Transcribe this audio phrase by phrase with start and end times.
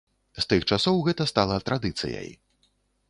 [0.37, 2.29] З тых часоў гэта стала традыцыяй.